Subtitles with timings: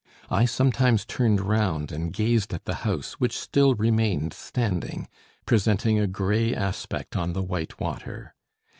[0.31, 5.07] I sometimes turned round and gazed at the house, which still remained standing,
[5.45, 8.33] presenting a grey aspect on the white water.